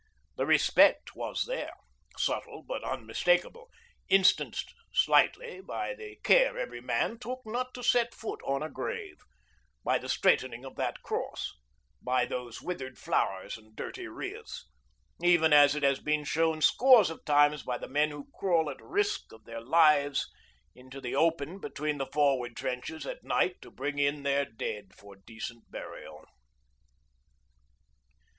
The 0.35 0.47
respect 0.47 1.15
was 1.15 1.45
there, 1.45 1.73
subtle 2.17 2.63
but 2.63 2.83
unmistakable, 2.83 3.69
instanced 4.09 4.73
slightly 4.91 5.61
by 5.61 5.93
the 5.93 6.15
care 6.23 6.57
every 6.57 6.81
man 6.81 7.19
took 7.19 7.41
not 7.45 7.75
to 7.75 7.83
set 7.83 8.15
foot 8.15 8.41
on 8.43 8.63
a 8.63 8.69
grave, 8.71 9.19
by 9.83 9.99
the 9.99 10.09
straightening 10.09 10.65
of 10.65 10.75
that 10.77 11.03
cross, 11.03 11.53
by 12.01 12.25
those 12.25 12.63
withered 12.63 12.97
flowers 12.97 13.59
and 13.59 13.75
dirty 13.75 14.07
wreaths, 14.07 14.67
even 15.21 15.53
as 15.53 15.75
it 15.75 15.83
has 15.83 15.99
been 15.99 16.23
shown 16.23 16.61
scores 16.63 17.11
of 17.11 17.23
times 17.23 17.61
by 17.61 17.77
the 17.77 17.87
men 17.87 18.09
who 18.09 18.27
crawl 18.33 18.71
at 18.71 18.81
risk 18.81 19.31
of 19.31 19.45
their 19.45 19.61
lives 19.61 20.31
into 20.73 20.99
the 20.99 21.15
open 21.15 21.59
between 21.59 21.99
the 21.99 22.07
forward 22.07 22.55
trenches 22.57 23.05
at 23.05 23.23
night 23.23 23.61
to 23.61 23.69
bring 23.69 23.99
in 23.99 24.23
their 24.23 24.45
dead 24.45 24.95
for 24.97 25.15
decent 25.15 25.69
burial. 25.69 26.25